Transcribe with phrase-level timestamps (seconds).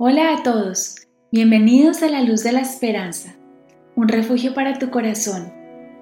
[0.00, 0.94] Hola a todos,
[1.32, 3.34] bienvenidos a la luz de la esperanza,
[3.96, 5.52] un refugio para tu corazón,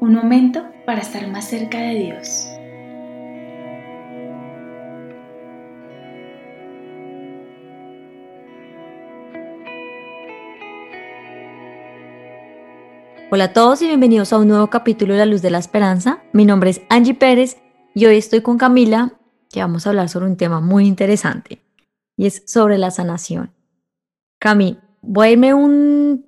[0.02, 2.46] un momento para estar más cerca de Dios.
[13.30, 16.22] Hola a todos y bienvenidos a un nuevo capítulo de La Luz de la Esperanza.
[16.34, 17.56] Mi nombre es Angie Pérez
[17.94, 19.14] y hoy estoy con Camila,
[19.50, 21.62] que vamos a hablar sobre un tema muy interesante
[22.18, 23.55] y es sobre la sanación.
[24.38, 26.26] Cami, voy a irme un,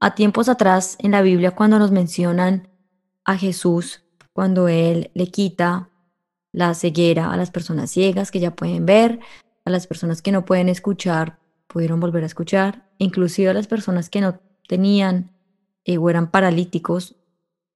[0.00, 2.68] a tiempos atrás en la Biblia cuando nos mencionan
[3.24, 5.90] a Jesús, cuando Él le quita
[6.52, 9.20] la ceguera a las personas ciegas que ya pueden ver,
[9.64, 14.08] a las personas que no pueden escuchar, pudieron volver a escuchar, inclusive a las personas
[14.08, 15.30] que no tenían
[15.84, 17.16] eh, o eran paralíticos,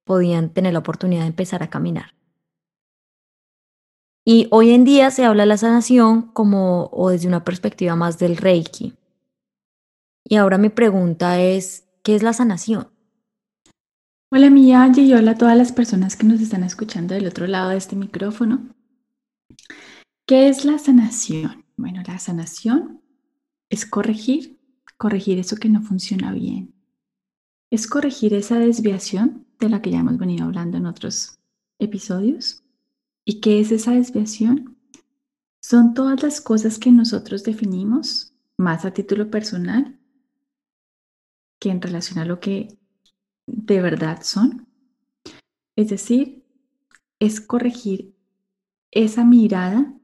[0.03, 2.13] podían tener la oportunidad de empezar a caminar.
[4.25, 8.17] Y hoy en día se habla de la sanación como o desde una perspectiva más
[8.19, 8.93] del Reiki.
[10.25, 12.87] Y ahora mi pregunta es, ¿qué es la sanación?
[14.31, 17.45] Hola mi Angie y hola a todas las personas que nos están escuchando del otro
[17.45, 18.73] lado de este micrófono.
[20.25, 21.65] ¿Qué es la sanación?
[21.75, 23.01] Bueno, la sanación
[23.69, 24.59] es corregir,
[24.97, 26.73] corregir eso que no funciona bien,
[27.69, 31.37] es corregir esa desviación de la que ya hemos venido hablando en otros
[31.79, 32.63] episodios.
[33.25, 34.77] ¿Y qué es esa desviación?
[35.61, 39.99] Son todas las cosas que nosotros definimos, más a título personal,
[41.63, 42.77] que en relación a lo que
[43.47, 44.67] de verdad son.
[45.77, 46.43] Es decir,
[47.19, 48.13] es corregir
[48.91, 49.97] esa mirada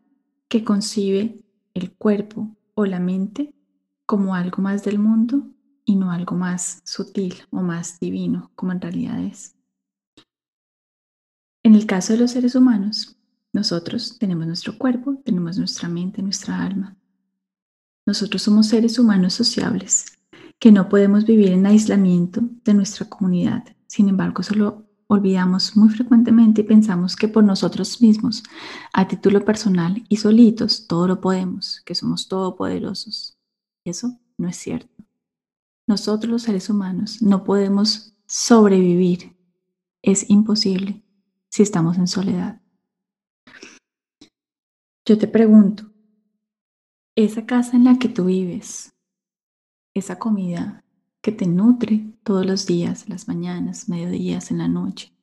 [0.47, 1.43] que concibe
[1.73, 3.53] el cuerpo o la mente
[4.05, 5.49] como algo más del mundo
[5.83, 9.53] y no algo más sutil o más divino como en realidad es.
[11.61, 13.17] En el caso de los seres humanos,
[13.51, 16.95] nosotros tenemos nuestro cuerpo, tenemos nuestra mente, nuestra alma.
[18.05, 20.18] Nosotros somos seres humanos sociables
[20.59, 23.63] que no podemos vivir en aislamiento de nuestra comunidad.
[23.87, 28.43] Sin embargo, solo olvidamos muy frecuentemente y pensamos que por nosotros mismos,
[28.93, 33.37] a título personal y solitos, todo lo podemos, que somos todopoderosos.
[33.85, 35.03] Eso no es cierto.
[35.87, 39.35] Nosotros los seres humanos no podemos sobrevivir.
[40.03, 41.03] Es imposible
[41.49, 42.61] si estamos en soledad.
[45.05, 45.91] Yo te pregunto,
[47.15, 48.93] esa casa en la que tú vives,
[49.99, 50.83] esa comida
[51.21, 55.13] que te nutre todos los días, las mañanas, mediodías, en la noche,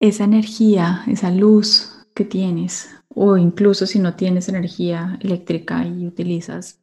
[0.00, 6.82] esa energía, esa luz que tienes, o incluso si no tienes energía eléctrica y utilizas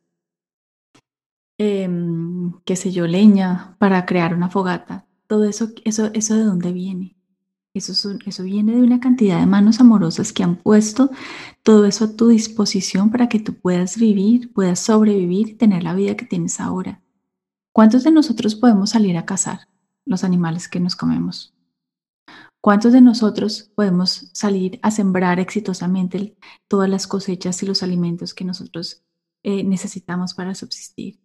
[1.61, 5.05] Em, qué sé yo, leña para crear una fogata.
[5.27, 7.17] Todo eso, eso, eso de dónde viene.
[7.73, 11.11] Eso, eso viene de una cantidad de manos amorosas que han puesto
[11.61, 15.93] todo eso a tu disposición para que tú puedas vivir, puedas sobrevivir y tener la
[15.93, 17.01] vida que tienes ahora.
[17.71, 19.67] ¿Cuántos de nosotros podemos salir a cazar
[20.05, 21.53] los animales que nos comemos?
[22.61, 26.35] ¿Cuántos de nosotros podemos salir a sembrar exitosamente
[26.67, 29.03] todas las cosechas y los alimentos que nosotros
[29.43, 31.19] eh, necesitamos para subsistir?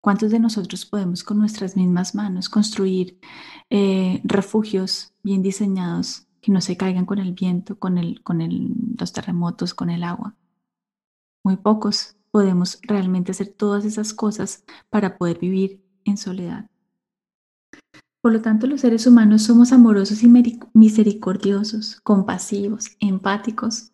[0.00, 3.18] ¿Cuántos de nosotros podemos con nuestras mismas manos construir
[3.68, 8.38] eh, refugios bien diseñados que no se caigan con el viento, con, el, con
[8.98, 10.34] los terremotos, con el agua?
[11.44, 16.70] Muy pocos podemos realmente hacer todas esas cosas para poder vivir en soledad.
[18.22, 20.32] Por lo tanto, los seres humanos somos amorosos y
[20.74, 23.92] misericordiosos, compasivos, empáticos,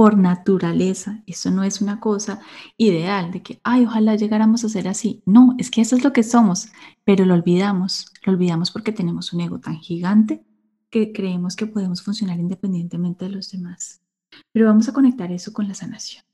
[0.00, 1.22] por naturaleza.
[1.26, 2.40] Eso no es una cosa
[2.78, 5.22] ideal de que, ay, ojalá llegáramos a ser así.
[5.26, 6.68] No, es que eso es lo que somos,
[7.04, 8.10] pero lo olvidamos.
[8.24, 10.42] Lo olvidamos porque tenemos un ego tan gigante
[10.88, 14.00] que creemos que podemos funcionar independientemente de los demás.
[14.52, 16.24] Pero vamos a conectar eso con la sanación.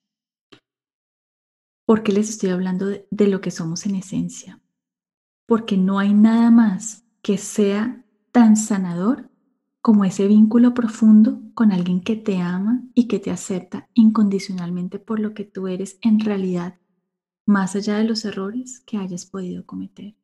[1.87, 4.61] ¿Por qué les estoy hablando de, de lo que somos en esencia?
[5.45, 9.29] Porque no hay nada más que sea tan sanador
[9.87, 15.21] como ese vínculo profundo con alguien que te ama y que te acepta incondicionalmente por
[15.21, 16.81] lo que tú eres en realidad,
[17.47, 20.17] más allá de los errores que hayas podido cometer.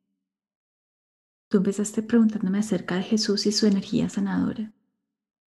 [1.47, 4.73] Tú empezaste preguntándome acerca de Jesús y su energía sanadora.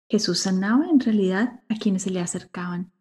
[0.10, 2.92] Jesús sanaba en realidad a quienes se le acercaban,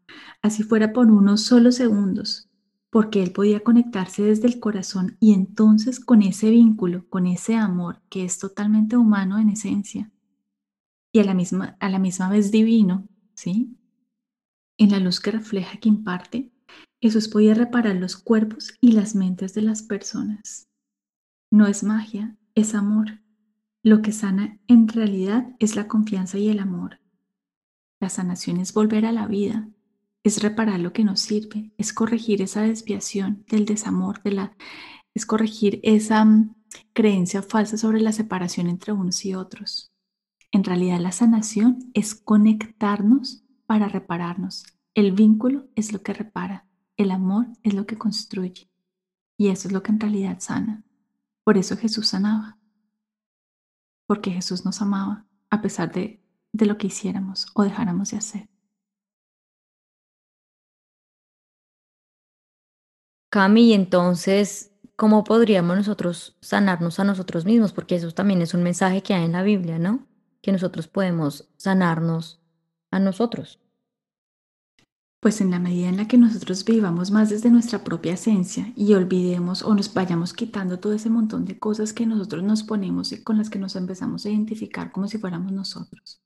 [0.42, 2.48] así fuera por unos solos segundos,
[2.88, 8.00] porque él podía conectarse desde el corazón y entonces con ese vínculo, con ese amor
[8.10, 10.08] que es totalmente humano en esencia,
[11.12, 13.76] y a la misma, a la misma vez divino, ¿sí?
[14.78, 16.50] En la luz que refleja que imparte,
[17.00, 20.68] Jesús podía reparar los cuerpos y las mentes de las personas.
[21.50, 23.20] No es magia, es amor.
[23.82, 27.00] Lo que sana en realidad es la confianza y el amor.
[27.98, 29.68] La sanación es volver a la vida,
[30.22, 34.56] es reparar lo que nos sirve, es corregir esa desviación del desamor, de la,
[35.14, 36.54] es corregir esa mm,
[36.92, 39.89] creencia falsa sobre la separación entre unos y otros.
[40.52, 44.64] En realidad la sanación es conectarnos para repararnos.
[44.94, 46.66] El vínculo es lo que repara,
[46.96, 48.68] el amor es lo que construye.
[49.36, 50.84] Y eso es lo que en realidad sana.
[51.44, 52.58] Por eso Jesús sanaba.
[54.06, 56.20] Porque Jesús nos amaba a pesar de,
[56.52, 58.48] de lo que hiciéramos o dejáramos de hacer.
[63.30, 67.72] Cami, entonces, ¿cómo podríamos nosotros sanarnos a nosotros mismos?
[67.72, 70.09] Porque eso también es un mensaje que hay en la Biblia, ¿no?
[70.42, 72.40] Que nosotros podemos sanarnos
[72.90, 73.60] a nosotros.
[75.20, 78.94] Pues en la medida en la que nosotros vivamos más desde nuestra propia esencia y
[78.94, 83.22] olvidemos o nos vayamos quitando todo ese montón de cosas que nosotros nos ponemos y
[83.22, 86.22] con las que nos empezamos a identificar como si fuéramos nosotros.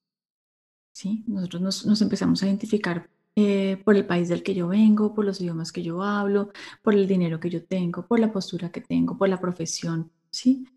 [0.92, 1.24] ¿Sí?
[1.26, 5.40] Nosotros nos, empezamos a identificar eh, por el país del que yo vengo, por los
[5.40, 9.18] idiomas que yo hablo, por el dinero que yo tengo, por la postura que tengo,
[9.18, 10.68] por la profesión, ¿sí?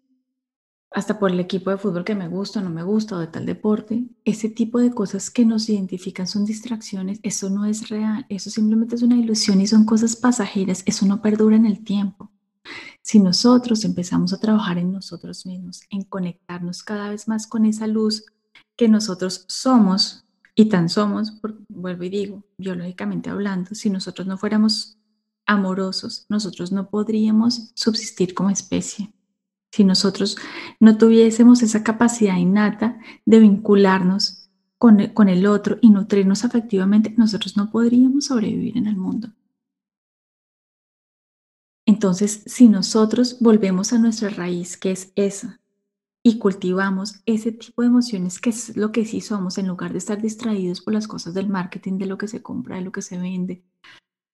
[0.92, 3.28] Hasta por el equipo de fútbol que me gusta o no me gusta o de
[3.28, 4.06] tal deporte.
[4.24, 8.96] Ese tipo de cosas que nos identifican son distracciones, eso no es real, eso simplemente
[8.96, 12.32] es una ilusión y son cosas pasajeras, eso no perdura en el tiempo.
[13.02, 17.88] Si nosotros empezamos a trabajar en nosotros mismos, en conectarnos cada vez más con esa
[17.88, 18.26] luz
[18.76, 20.28] que nosotros somos,
[20.60, 21.40] y tan somos,
[21.70, 24.98] vuelvo y digo, biológicamente hablando, si nosotros no fuéramos
[25.46, 29.14] amorosos, nosotros no podríamos subsistir como especie.
[29.78, 30.40] Si nosotros
[30.80, 37.56] no tuviésemos esa capacidad innata de vincularnos con, con el otro y nutrirnos afectivamente, nosotros
[37.58, 39.28] no podríamos sobrevivir en el mundo.
[41.86, 45.62] Entonces, si nosotros volvemos a nuestra raíz, que es esa,
[46.24, 50.00] y cultivamos ese tipo de emociones que es lo que sí somos, en lugar de
[50.00, 53.04] estar distraídos por las cosas del marketing, de lo que se compra, de lo que
[53.04, 53.64] se vende,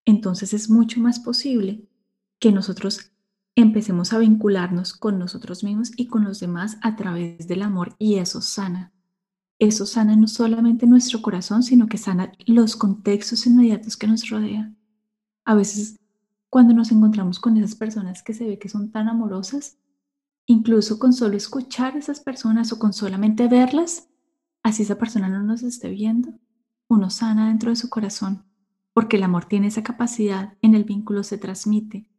[0.05, 1.83] entonces es mucho más posible
[2.39, 3.12] que nosotros
[3.55, 8.15] empecemos a vincularnos con nosotros mismos y con los demás a través del amor y
[8.15, 8.91] eso sana.
[9.59, 14.77] Eso sana no solamente nuestro corazón, sino que sana los contextos inmediatos que nos rodean.
[15.45, 15.99] A veces
[16.49, 19.77] cuando nos encontramos con esas personas que se ve que son tan amorosas,
[20.45, 24.09] Incluso con solo escuchar a esas personas o con solamente verlas,
[24.61, 26.33] así esa persona no nos esté viendo,
[26.89, 28.43] uno sana dentro de su corazón,
[28.93, 32.09] porque el amor tiene esa capacidad, en el vínculo se transmite.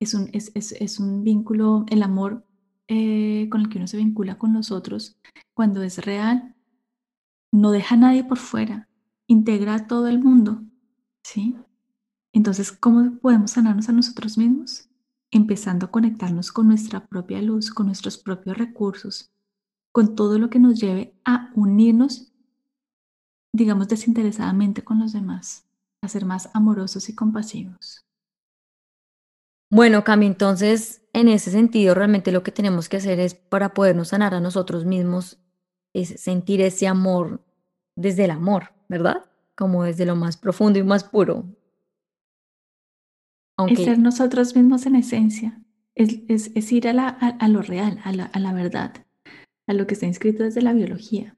[0.00, 2.44] Es un, es, un vínculo, el amor
[2.88, 5.16] eh, con el que uno se vincula con los otros,
[5.54, 6.56] cuando es real,
[7.52, 8.88] no deja a nadie por fuera,
[9.26, 10.62] integra a todo el mundo,
[11.22, 11.54] ¿sí?
[12.32, 14.90] Entonces, ¿cómo podemos sanarnos a nosotros mismos?
[15.30, 19.30] empezando a conectarnos con nuestra propia luz, con nuestros propios recursos,
[19.92, 22.32] con todo lo que nos lleve a unirnos,
[23.52, 25.66] digamos, desinteresadamente con los demás,
[26.02, 28.04] a ser más amorosos y compasivos.
[29.70, 34.08] Bueno, Cami, entonces, en ese sentido, realmente lo que tenemos que hacer es para podernos
[34.08, 35.38] sanar a nosotros mismos,
[35.94, 37.44] es sentir ese amor
[37.94, 39.26] desde el amor, ¿verdad?
[39.56, 41.44] Como desde lo más profundo y más puro,
[43.68, 45.62] es ser nosotros mismos en esencia,
[45.94, 49.06] es, ir a, lo real, a la, verdad,
[49.68, 51.36] a lo que está inscrito desde la biología.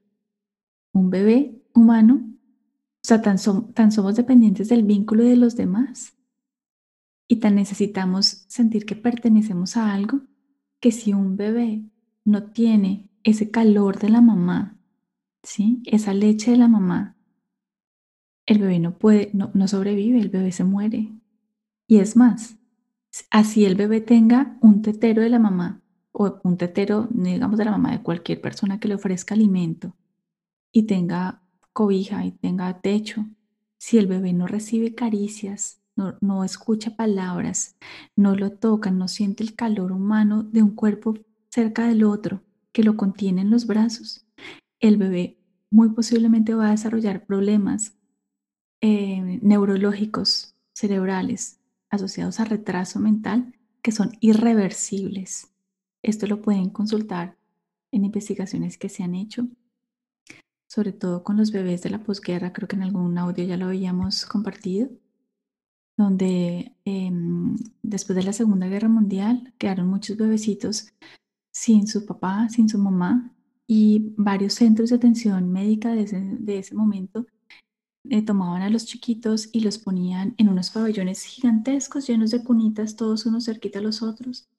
[0.91, 3.37] Un bebé humano, o sea, tan,
[3.73, 6.15] tan somos dependientes del vínculo de los demás
[7.27, 10.21] y tan necesitamos sentir que pertenecemos a algo
[10.79, 11.83] que si un bebé
[12.25, 14.77] no tiene ese calor de la mamá,
[15.41, 15.81] ¿sí?
[15.85, 17.15] esa leche de la mamá,
[18.45, 21.13] el bebé no puede, no sobrevive, el bebé se muere.
[21.87, 22.57] Y es más,
[23.29, 25.81] así el bebé tenga un tetero de la mamá
[26.11, 29.95] o un tetero, digamos, de la mamá de cualquier persona que le ofrezca alimento
[30.71, 31.41] y tenga
[31.73, 33.25] cobija y tenga techo,
[33.77, 37.75] si el bebé no recibe caricias, no, escucha palabras,
[38.15, 41.15] no lo toca, no siente el calor humano de un cuerpo
[41.49, 44.25] cerca del otro que lo contiene en los brazos,
[44.79, 45.37] el bebé
[45.69, 47.95] muy posiblemente va a desarrollar problemas
[48.81, 51.59] eh, neurológicos cerebrales
[51.89, 55.53] asociados a retraso mental que son irreversibles.
[56.01, 57.37] Esto lo pueden consultar
[57.91, 59.47] en investigaciones que se han hecho,
[60.67, 63.67] sobre todo con los bebés de la posguerra, creo que en algún audio ya lo
[63.67, 64.89] habíamos compartido,
[65.97, 70.87] donde em, después de la Segunda Guerra Mundial quedaron muchos bebecitos
[71.51, 73.31] sin su papá, sin su mamá,
[73.67, 77.25] y varios centros de atención médica de ese, de ese momento
[78.09, 82.95] eh, tomaban a los chiquitos y los ponían en unos pabellones gigantescos llenos de cunitas,
[82.97, 84.49] todos unos cerquita a los otros.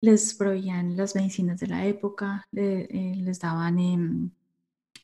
[0.00, 4.30] Les proveían las medicinas de la época, eh, les daban em,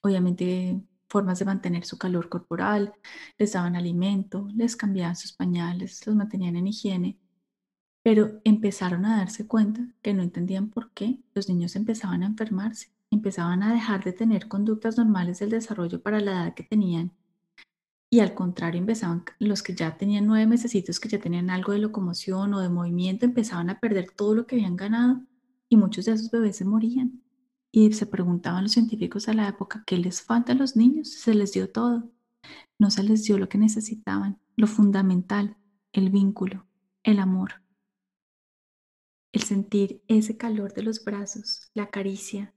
[0.02, 0.80] obviamente
[1.10, 2.94] formas de mantener su calor corporal,
[3.36, 7.18] les daban alimento, les cambiaban sus pañales, los mantenían en higiene,
[8.02, 12.92] pero empezaron a darse cuenta que no entendían por qué los niños empezaban a enfermarse,
[13.10, 17.12] empezaban a dejar de tener conductas normales del desarrollo para la edad que tenían
[18.12, 21.78] y al contrario empezaban los que ya tenían nueve mesecitos que ya tenían algo de
[21.78, 25.22] locomoción o de movimiento empezaban a perder todo lo que habían ganado
[25.68, 27.22] y muchos de esos bebés se morían
[27.72, 31.34] y se preguntaban los científicos a la época qué les falta a los niños se
[31.34, 32.10] les dio todo.
[32.78, 35.56] No se les dio lo que necesitaban lo fundamental
[35.92, 36.66] el vínculo
[37.02, 37.62] el amor.
[39.32, 42.54] El sentir ese calor de los brazos la caricia.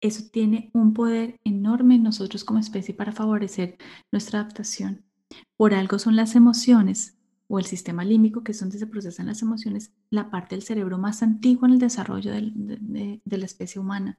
[0.00, 3.78] Eso tiene un poder enorme en nosotros como especie para favorecer
[4.12, 5.04] nuestra adaptación.
[5.56, 7.16] Por algo son las emociones
[7.48, 10.98] o el sistema límbico, que es donde se procesan las emociones, la parte del cerebro
[10.98, 14.18] más antigua en el desarrollo de, la especie humana.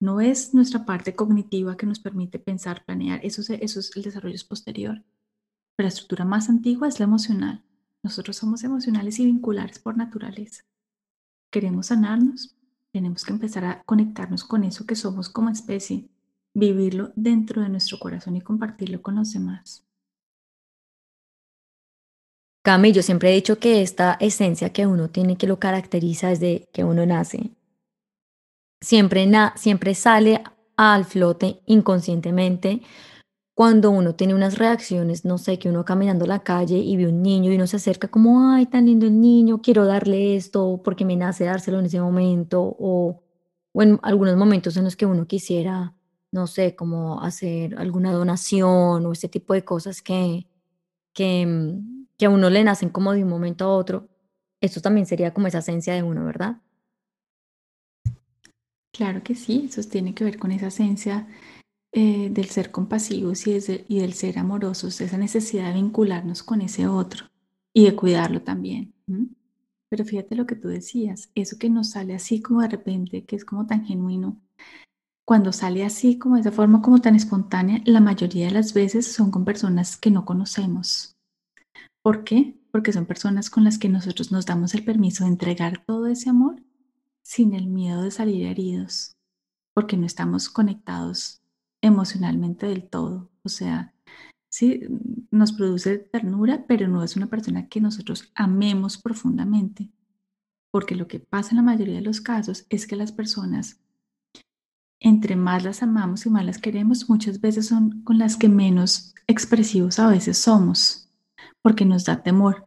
[0.00, 4.38] No es nuestra parte cognitiva que nos permite pensar, planear, eso, eso es el desarrollo
[4.48, 5.02] posterior.
[5.76, 7.62] Pero la estructura más antigua es la emocional.
[8.02, 10.64] Nosotros somos emocionales y vinculares por naturaleza.
[11.50, 12.56] Queremos sanarnos,
[12.92, 16.08] tenemos que empezar a conectarnos con eso que somos como especie,
[16.54, 19.87] vivirlo dentro de nuestro corazón y compartirlo con los demás.
[22.68, 26.84] Yo siempre he dicho que esta esencia que uno tiene que lo caracteriza desde que
[26.84, 27.50] uno nace,
[28.78, 30.42] siempre, siempre sale
[30.76, 32.82] al flote inconscientemente.
[33.54, 37.22] Cuando uno tiene unas reacciones, no sé, que uno caminando la calle y ve un
[37.22, 41.06] niño y uno se acerca como, ay, tan lindo el niño, quiero darle esto porque
[41.06, 43.22] me nace dárselo en ese momento, o,
[43.72, 45.94] o en algunos momentos en los que uno quisiera,
[46.32, 50.46] no sé, como hacer alguna donación o ese tipo de cosas que,
[51.14, 54.08] que, mm, que a uno le nacen como de un momento a otro.
[54.60, 56.60] Esto también sería como esa esencia de uno, ¿verdad?
[58.92, 61.28] Claro que sí, eso tiene que ver con esa esencia
[61.92, 63.56] eh, del ser compasivos y,
[63.88, 67.26] y del ser amorosos, esa necesidad de vincularnos con ese otro
[67.72, 68.94] y de cuidarlo también.
[69.88, 73.36] Pero fíjate lo que tú decías, eso que nos sale así como de repente, que
[73.36, 74.40] es como tan genuino,
[75.24, 79.12] cuando sale así como de esa forma como tan espontánea, la mayoría de las veces
[79.12, 81.17] son con personas que no conocemos.
[82.08, 82.58] ¿Por qué?
[82.72, 86.30] Porque son personas con las que nosotros nos damos el permiso de entregar todo ese
[86.30, 86.64] amor
[87.20, 89.18] sin el miedo de salir heridos,
[89.74, 91.42] porque no estamos conectados
[91.82, 93.30] emocionalmente del todo.
[93.42, 93.92] O sea,
[94.48, 94.84] sí,
[95.30, 99.90] nos produce ternura, pero no es una persona que nosotros amemos profundamente.
[100.70, 103.82] Porque lo que pasa en la mayoría de los casos es que las personas,
[104.98, 109.14] entre más las amamos y más las queremos, muchas veces son con las que menos
[109.26, 111.07] expresivos a veces somos,
[111.68, 112.66] porque nos da temor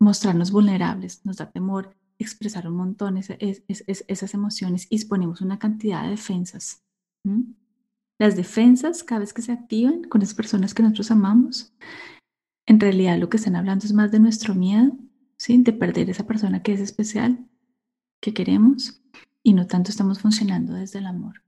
[0.00, 6.08] mostrarnos vulnerables, nos da temor expresar un montón esas emociones y exponemos una cantidad de
[6.08, 6.82] defensas.
[8.18, 11.72] Las defensas, cada vez que se activan con las personas que nosotros amamos,
[12.66, 14.98] en realidad lo que están hablando es más de nuestro miedo,
[15.36, 15.56] ¿sí?
[15.62, 17.46] de perder esa persona que es especial,
[18.20, 19.00] que queremos,
[19.44, 21.44] y no tanto estamos funcionando desde el amor.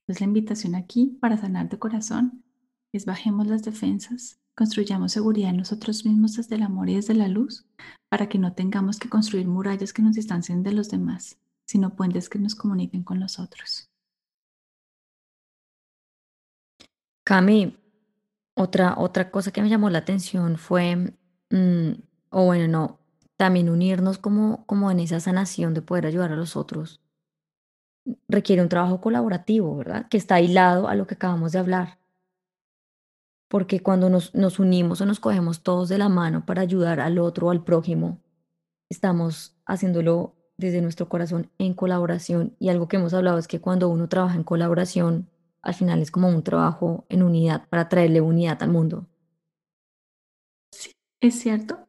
[0.00, 2.44] Entonces la invitación aquí para sanar de corazón
[2.92, 7.28] es bajemos las defensas, construyamos seguridad en nosotros mismos desde el amor y desde la
[7.28, 7.66] luz,
[8.08, 12.28] para que no tengamos que construir murallas que nos distancien de los demás, sino puentes
[12.28, 13.88] que nos comuniquen con los otros.
[17.24, 17.78] Cami,
[18.54, 21.14] otra, otra cosa que me llamó la atención fue,
[21.50, 21.92] mm,
[22.30, 23.00] o bueno, no,
[23.36, 27.00] también unirnos como, como en esa sanación de poder ayudar a los otros.
[28.28, 30.08] Requiere un trabajo colaborativo, ¿verdad?
[30.08, 32.01] Que está aislado a lo que acabamos de hablar.
[33.52, 37.18] Porque cuando nos, nos unimos o nos cogemos todos de la mano para ayudar al
[37.18, 38.18] otro o al prójimo,
[38.88, 42.56] estamos haciéndolo desde nuestro corazón en colaboración.
[42.58, 45.28] Y algo que hemos hablado es que cuando uno trabaja en colaboración,
[45.60, 49.06] al final es como un trabajo en unidad para traerle unidad al mundo.
[50.70, 51.86] Sí, es cierto,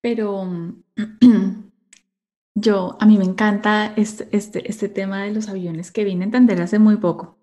[0.00, 0.48] pero
[2.54, 6.26] yo, a mí me encanta este, este, este tema de los aviones que vine a
[6.26, 7.40] entender hace muy poco.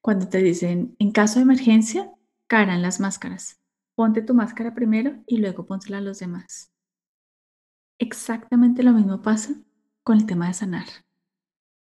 [0.00, 2.14] Cuando te dicen, en caso de emergencia,
[2.46, 3.60] caerán las máscaras.
[3.94, 6.72] Ponte tu máscara primero y luego pónsela a los demás.
[7.98, 9.54] Exactamente lo mismo pasa
[10.02, 10.86] con el tema de sanar.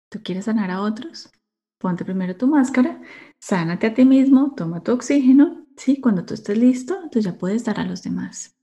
[0.09, 1.31] ¿Tú quieres sanar a otros?
[1.77, 3.01] ponte primero tu máscara,
[3.39, 6.01] sánate a ti mismo, toma tu oxígeno, ¿sí?
[6.01, 8.55] Cuando tú estés listo, entonces ya puedes dar a los demás.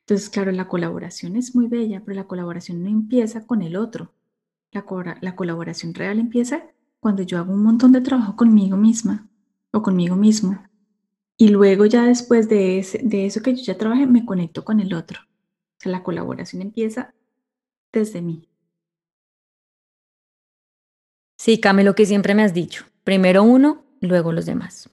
[0.00, 4.12] Entonces, claro, la colaboración es muy bella, pero la colaboración no empieza con el otro.
[4.72, 4.84] La,
[5.20, 6.64] la colaboración real empieza
[7.00, 9.28] cuando yo hago un montón de trabajo conmigo misma
[9.72, 10.62] o conmigo mismo.
[11.36, 14.94] Y luego ya después de, de eso que yo ya trabajé, me conecto con el
[14.94, 15.20] otro.
[15.20, 17.14] O sea, la colaboración empieza
[17.92, 18.48] desde mí.
[21.38, 22.84] Sí, Cami, lo que siempre me has dicho.
[23.02, 24.88] Primero uno, luego los demás.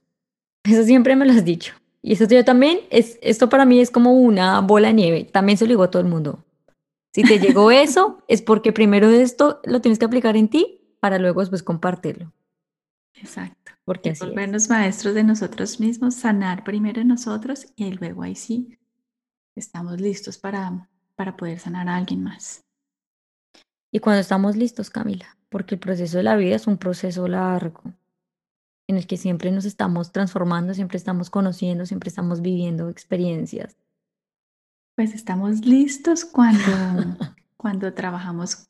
[0.64, 1.74] Eso siempre me lo has dicho.
[2.02, 5.24] Y eso yo también, es, esto para mí es como una bola de nieve.
[5.24, 6.44] También se lo digo a todo el mundo.
[7.14, 11.18] Si te llegó eso, es porque primero esto lo tienes que aplicar en ti para
[11.18, 12.32] luego después compartirlo.
[13.14, 13.61] Exacto.
[13.84, 18.78] Porque así volvernos maestros de nosotros mismos, sanar primero en nosotros y luego ahí sí
[19.56, 22.64] estamos listos para, para poder sanar a alguien más.
[23.90, 27.82] Y cuando estamos listos, Camila, porque el proceso de la vida es un proceso largo
[28.88, 33.76] en el que siempre nos estamos transformando, siempre estamos conociendo, siempre estamos viviendo experiencias.
[34.96, 36.62] Pues estamos listos cuando,
[37.56, 38.68] cuando trabajamos,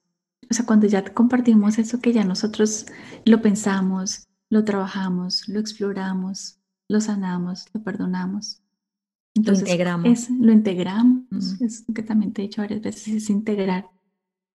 [0.51, 2.87] o sea, cuando ya compartimos eso que ya nosotros
[3.25, 8.61] lo pensamos, lo trabajamos, lo exploramos, lo sanamos, lo perdonamos.
[9.35, 10.31] Entonces, lo integramos.
[10.31, 13.89] lo integramos, es lo que también te he dicho varias veces, es integrar.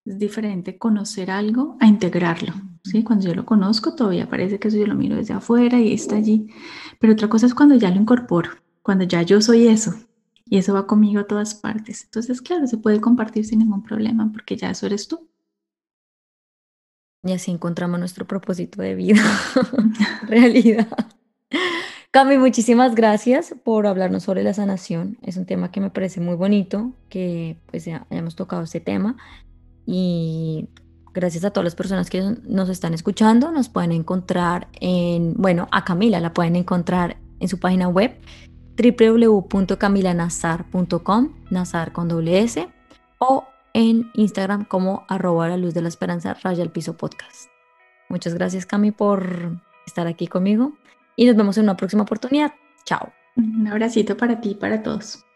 [0.06, 2.54] Es diferente conocer algo a integrarlo.
[2.84, 3.02] ¿sí?
[3.02, 6.16] Cuando yo lo conozco, todavía parece que eso yo lo miro desde afuera y está
[6.16, 6.48] allí.
[7.00, 8.52] Pero otra cosa es cuando ya lo incorporo,
[8.84, 9.96] cuando ya yo soy eso
[10.46, 12.04] y eso va conmigo a todas partes.
[12.04, 15.28] Entonces, claro, se puede compartir sin ningún problema porque ya eso eres tú.
[17.28, 19.22] Y así encontramos nuestro propósito de vida,
[20.28, 20.88] realidad.
[22.12, 25.18] Cami, muchísimas gracias por hablarnos sobre la sanación.
[25.22, 29.18] Es un tema que me parece muy bonito, que pues ya hayamos tocado este tema.
[29.86, 30.70] Y
[31.14, 33.52] gracias a todas las personas que nos están escuchando.
[33.52, 38.16] Nos pueden encontrar en, bueno, a Camila la pueden encontrar en su página web
[38.78, 42.70] www.camilanazar.com, Nazar con doble S,
[43.20, 43.46] o
[43.78, 47.52] en Instagram como arroba la luz de la esperanza raya el piso podcast.
[48.10, 50.74] Muchas gracias Cami por estar aquí conmigo
[51.16, 52.54] y nos vemos en una próxima oportunidad.
[52.86, 53.14] Chao.
[53.36, 55.27] Un abracito para ti y para todos.